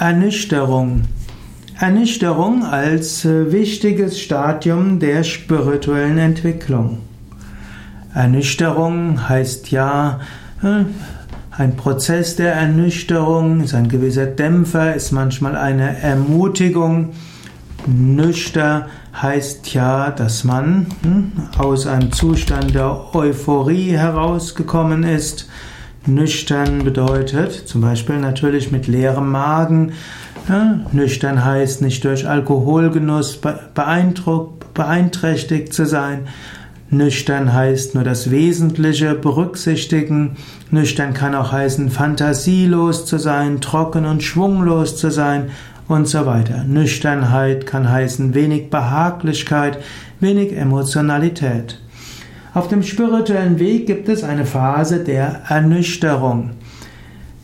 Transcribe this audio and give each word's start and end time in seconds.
Ernüchterung. 0.00 1.02
Ernüchterung 1.78 2.64
als 2.64 3.26
äh, 3.26 3.52
wichtiges 3.52 4.18
Stadium 4.18 4.98
der 4.98 5.24
spirituellen 5.24 6.16
Entwicklung. 6.16 7.00
Ernüchterung 8.14 9.28
heißt 9.28 9.70
ja, 9.70 10.20
äh, 10.62 10.84
ein 11.50 11.76
Prozess 11.76 12.34
der 12.34 12.54
Ernüchterung 12.54 13.60
ist 13.60 13.74
ein 13.74 13.90
gewisser 13.90 14.24
Dämpfer, 14.24 14.94
ist 14.94 15.12
manchmal 15.12 15.54
eine 15.54 15.98
Ermutigung. 15.98 17.10
Nüchter 17.86 18.88
heißt 19.20 19.74
ja, 19.74 20.12
dass 20.12 20.44
man 20.44 20.86
hm, 21.02 21.32
aus 21.58 21.86
einem 21.86 22.10
Zustand 22.10 22.74
der 22.74 23.14
Euphorie 23.14 23.90
herausgekommen 23.90 25.02
ist. 25.02 25.46
Nüchtern 26.06 26.82
bedeutet 26.82 27.52
zum 27.52 27.82
Beispiel 27.82 28.16
natürlich 28.16 28.72
mit 28.72 28.86
leerem 28.86 29.30
Magen. 29.30 29.92
Ja, 30.48 30.80
nüchtern 30.92 31.44
heißt 31.44 31.82
nicht 31.82 32.04
durch 32.04 32.26
Alkoholgenuss 32.26 33.38
beeinträchtigt 34.74 35.74
zu 35.74 35.84
sein. 35.84 36.28
Nüchtern 36.88 37.52
heißt 37.52 37.94
nur 37.94 38.02
das 38.02 38.30
Wesentliche 38.30 39.14
berücksichtigen. 39.14 40.36
Nüchtern 40.70 41.14
kann 41.14 41.34
auch 41.36 41.52
heißen, 41.52 41.90
fantasielos 41.90 43.06
zu 43.06 43.18
sein, 43.18 43.60
trocken 43.60 44.06
und 44.06 44.22
schwunglos 44.22 44.96
zu 44.96 45.10
sein 45.10 45.50
und 45.86 46.08
so 46.08 46.26
weiter. 46.26 46.64
Nüchternheit 46.64 47.66
kann 47.66 47.88
heißen 47.88 48.34
wenig 48.34 48.70
Behaglichkeit, 48.70 49.78
wenig 50.18 50.56
Emotionalität. 50.56 51.78
Auf 52.52 52.66
dem 52.66 52.82
spirituellen 52.82 53.60
Weg 53.60 53.86
gibt 53.86 54.08
es 54.08 54.24
eine 54.24 54.44
Phase 54.44 55.04
der 55.04 55.42
Ernüchterung. 55.48 56.50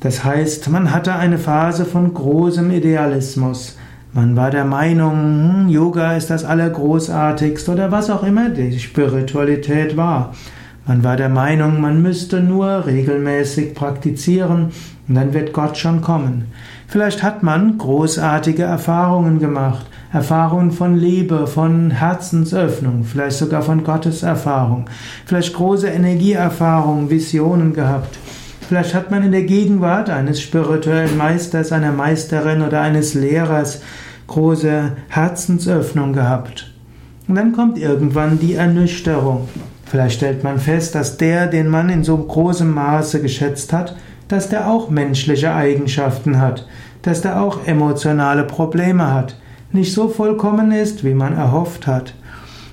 Das 0.00 0.24
heißt, 0.24 0.68
man 0.68 0.90
hatte 0.92 1.14
eine 1.14 1.38
Phase 1.38 1.84
von 1.84 2.12
großem 2.12 2.72
Idealismus. 2.72 3.78
Man 4.12 4.34
war 4.34 4.50
der 4.50 4.64
Meinung, 4.64 5.12
hm, 5.12 5.68
Yoga 5.68 6.16
ist 6.16 6.30
das 6.30 6.44
Allergroßartigste 6.44 7.70
oder 7.70 7.92
was 7.92 8.10
auch 8.10 8.24
immer 8.24 8.48
die 8.48 8.78
Spiritualität 8.80 9.96
war. 9.96 10.34
Man 10.88 11.02
war 11.02 11.16
der 11.16 11.28
Meinung, 11.28 11.80
man 11.80 12.00
müsste 12.00 12.40
nur 12.40 12.86
regelmäßig 12.86 13.74
praktizieren 13.74 14.70
und 15.08 15.14
dann 15.16 15.34
wird 15.34 15.52
Gott 15.52 15.76
schon 15.76 16.00
kommen. 16.00 16.44
Vielleicht 16.86 17.24
hat 17.24 17.42
man 17.42 17.76
großartige 17.76 18.62
Erfahrungen 18.62 19.40
gemacht, 19.40 19.86
Erfahrungen 20.12 20.70
von 20.70 20.96
Liebe, 20.96 21.48
von 21.48 21.90
Herzensöffnung, 21.90 23.02
vielleicht 23.02 23.38
sogar 23.38 23.62
von 23.62 23.82
Gottes 23.82 24.22
Erfahrung, 24.22 24.88
vielleicht 25.24 25.54
große 25.54 25.88
Energieerfahrungen, 25.88 27.10
Visionen 27.10 27.72
gehabt. 27.72 28.16
Vielleicht 28.68 28.94
hat 28.94 29.10
man 29.10 29.24
in 29.24 29.32
der 29.32 29.42
Gegenwart 29.42 30.08
eines 30.08 30.40
spirituellen 30.40 31.16
Meisters, 31.16 31.72
einer 31.72 31.92
Meisterin 31.92 32.62
oder 32.62 32.80
eines 32.80 33.14
Lehrers 33.14 33.80
große 34.28 34.92
Herzensöffnung 35.08 36.12
gehabt. 36.12 36.72
Und 37.26 37.34
dann 37.34 37.50
kommt 37.50 37.76
irgendwann 37.76 38.38
die 38.38 38.54
Ernüchterung. 38.54 39.48
Vielleicht 39.86 40.16
stellt 40.16 40.42
man 40.42 40.58
fest, 40.58 40.96
dass 40.96 41.16
der, 41.16 41.46
den 41.46 41.68
man 41.68 41.88
in 41.88 42.02
so 42.02 42.16
großem 42.16 42.68
Maße 42.68 43.22
geschätzt 43.22 43.72
hat, 43.72 43.96
dass 44.26 44.48
der 44.48 44.68
auch 44.68 44.90
menschliche 44.90 45.54
Eigenschaften 45.54 46.40
hat, 46.40 46.66
dass 47.02 47.22
der 47.22 47.40
auch 47.40 47.66
emotionale 47.66 48.42
Probleme 48.42 49.14
hat, 49.14 49.38
nicht 49.70 49.94
so 49.94 50.08
vollkommen 50.08 50.72
ist, 50.72 51.04
wie 51.04 51.14
man 51.14 51.36
erhofft 51.36 51.86
hat. 51.86 52.14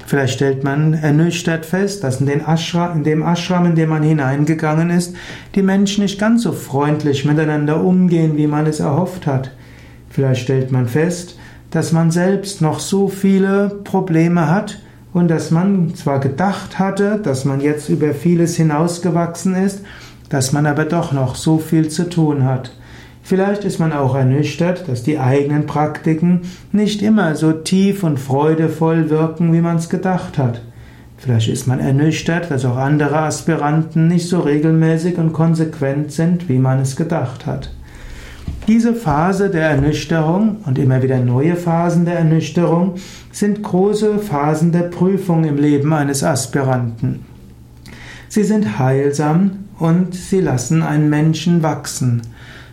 Vielleicht 0.08 0.34
stellt 0.34 0.64
man 0.64 0.94
ernüchtert 0.94 1.66
fest, 1.66 2.04
dass 2.04 2.20
in, 2.20 2.42
Ashram, 2.46 2.98
in 2.98 3.04
dem 3.04 3.22
Ashram, 3.22 3.68
in 3.68 3.76
dem 3.76 3.90
man 3.90 4.04
hineingegangen 4.04 4.90
ist, 4.90 5.16
die 5.54 5.62
Menschen 5.62 6.04
nicht 6.04 6.20
ganz 6.20 6.44
so 6.44 6.52
freundlich 6.52 7.26
miteinander 7.26 7.84
umgehen, 7.84 8.38
wie 8.38 8.48
man 8.48 8.66
es 8.66 8.80
erhofft 8.80 9.28
hat. 9.28 9.52
Vielleicht 10.10 10.42
stellt 10.42 10.72
man 10.72 10.88
fest, 10.88 11.38
dass 11.70 11.92
man 11.92 12.12
selbst 12.12 12.62
noch 12.62 12.80
so 12.80 13.08
viele 13.08 13.70
Probleme 13.84 14.50
hat 14.50 14.80
und 15.14 15.30
dass 15.30 15.52
man 15.52 15.94
zwar 15.96 16.20
gedacht 16.20 16.80
hatte, 16.80 17.20
dass 17.22 17.46
man 17.46 17.62
jetzt 17.62 17.90
über 17.90 18.14
vieles 18.14 18.56
hinausgewachsen 18.56 19.56
ist, 19.56 19.82
dass 20.30 20.52
man 20.52 20.66
aber 20.66 20.86
doch 20.86 21.12
noch 21.12 21.36
so 21.36 21.60
viel 21.60 21.90
zu 21.90 22.10
tun 22.10 22.44
hat. 22.44 22.72
Vielleicht 23.22 23.64
ist 23.64 23.80
man 23.80 23.94
auch 23.94 24.16
ernüchtert, 24.16 24.90
dass 24.90 25.04
die 25.04 25.20
eigenen 25.20 25.66
Praktiken 25.66 26.42
nicht 26.72 27.02
immer 27.02 27.36
so 27.36 27.54
tief 27.54 28.04
und 28.04 28.20
freudevoll 28.20 29.10
wirken, 29.10 29.54
wie 29.54 29.62
man 29.62 29.78
es 29.78 29.88
gedacht 29.88 30.38
hat. 30.38 30.62
Vielleicht 31.18 31.48
ist 31.48 31.68
man 31.68 31.80
ernüchtert, 31.80 32.52
dass 32.52 32.66
auch 32.66 32.76
andere 32.76 33.20
Aspiranten 33.20 34.10
nicht 34.10 34.28
so 34.28 34.42
regelmäßig 34.42 35.18
und 35.18 35.32
konsequent 35.32 36.12
sind, 36.12 36.50
wie 36.50 36.60
man 36.60 36.82
es 36.82 36.98
gedacht 36.98 37.46
hat. 37.46 37.70
Diese 38.68 38.94
Phase 38.94 39.50
der 39.50 39.72
Ernüchterung 39.72 40.58
und 40.66 40.80
immer 40.80 41.04
wieder 41.04 41.20
neue 41.20 41.58
Phasen 41.58 42.06
der 42.06 42.20
Ernüchterung 42.20 42.96
sind 43.30 43.62
große 43.62 44.20
Phasen 44.20 44.72
der 44.72 44.84
Prüfung 44.84 45.44
im 45.44 45.58
Leben 45.58 45.92
eines 45.92 46.24
Aspiranten. 46.24 47.26
Sie 48.30 48.46
sind 48.46 48.80
heilsam 48.80 49.66
und 49.80 50.16
sie 50.16 50.40
lassen 50.40 50.82
einen 50.82 51.10
Menschen 51.10 51.62
wachsen. 51.62 52.22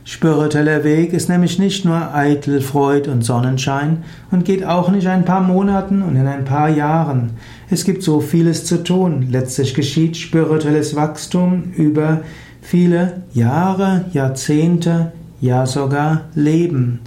Spiritueller 0.05 0.85
Weg 0.85 1.13
ist 1.13 1.29
nämlich 1.29 1.59
nicht 1.59 1.85
nur 1.85 2.15
eitel 2.15 2.61
Freud 2.61 3.11
und 3.11 3.23
Sonnenschein 3.23 4.05
und 4.31 4.45
geht 4.45 4.65
auch 4.65 4.91
nicht 4.91 5.09
ein 5.09 5.25
paar 5.25 5.41
Monaten 5.41 6.03
und 6.03 6.15
in 6.15 6.29
ein 6.29 6.45
paar 6.45 6.69
Jahren. 6.69 7.33
Es 7.69 7.85
gibt 7.85 8.05
so 8.05 8.21
vieles 8.21 8.65
zu 8.65 8.85
tun. 8.85 9.27
Letztlich 9.29 9.75
geschieht 9.75 10.17
spirituelles 10.17 10.95
Wachstum 10.95 11.73
über 11.77 12.23
viele 12.63 13.25
Jahre, 13.33 14.05
Jahrzehnte, 14.13 15.13
ja 15.41 15.67
sogar 15.67 16.23
Leben. 16.35 17.01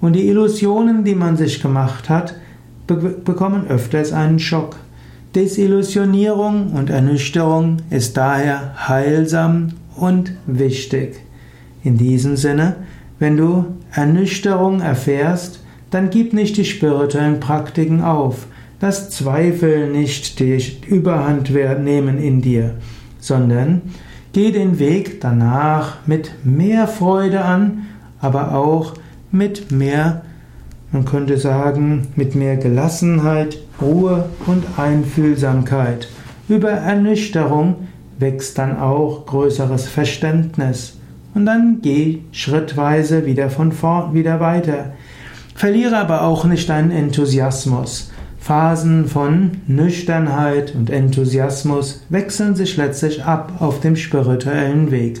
Und 0.00 0.14
die 0.14 0.28
Illusionen, 0.28 1.04
die 1.04 1.14
man 1.14 1.36
sich 1.36 1.60
gemacht 1.60 2.08
hat, 2.08 2.34
be 2.86 2.96
bekommen 2.96 3.66
öfters 3.68 4.12
einen 4.12 4.38
Schock. 4.38 4.76
Desillusionierung 5.34 6.72
und 6.72 6.90
Ernüchterung 6.90 7.76
ist 7.90 8.16
daher 8.16 8.88
heilsam 8.88 9.74
und 9.96 10.32
wichtig. 10.46 11.20
In 11.84 11.96
diesem 11.98 12.36
Sinne, 12.36 12.76
wenn 13.18 13.36
du 13.36 13.66
Ernüchterung 13.92 14.80
erfährst, 14.80 15.62
dann 15.90 16.10
gib 16.10 16.32
nicht 16.32 16.56
die 16.56 16.64
spirituellen 16.64 17.38
Praktiken 17.38 18.02
auf. 18.02 18.46
Das 18.80 19.10
Zweifel 19.10 19.90
nicht 19.90 20.40
die 20.40 20.58
Überhand 20.86 21.50
nehmen 21.50 22.18
in 22.18 22.40
dir, 22.40 22.74
sondern 23.18 23.82
geh 24.32 24.52
den 24.52 24.78
Weg 24.78 25.20
danach 25.20 25.98
mit 26.06 26.44
mehr 26.44 26.86
Freude 26.86 27.42
an, 27.44 27.86
aber 28.20 28.54
auch 28.54 28.94
mit 29.30 29.70
mehr, 29.70 30.22
man 30.92 31.04
könnte 31.04 31.38
sagen, 31.38 32.08
mit 32.16 32.34
mehr 32.34 32.56
Gelassenheit, 32.56 33.58
Ruhe 33.80 34.28
und 34.46 34.64
Einfühlsamkeit. 34.76 36.08
Über 36.48 36.70
Ernüchterung 36.70 37.88
wächst 38.18 38.58
dann 38.58 38.78
auch 38.78 39.26
größeres 39.26 39.88
Verständnis. 39.88 40.98
Und 41.34 41.46
dann 41.46 41.78
geh 41.80 42.22
schrittweise 42.32 43.24
wieder 43.24 43.50
von 43.50 43.72
vorn, 43.72 44.14
wieder 44.14 44.40
weiter. 44.40 44.92
Verliere 45.54 45.98
aber 45.98 46.22
auch 46.22 46.44
nicht 46.44 46.68
deinen 46.68 46.90
Enthusiasmus. 46.90 48.09
Phasen 48.40 49.06
von 49.06 49.58
Nüchternheit 49.66 50.74
und 50.74 50.90
Enthusiasmus 50.90 52.02
wechseln 52.08 52.56
sich 52.56 52.76
letztlich 52.76 53.22
ab 53.24 53.52
auf 53.60 53.80
dem 53.80 53.96
spirituellen 53.96 54.90
Weg. 54.90 55.20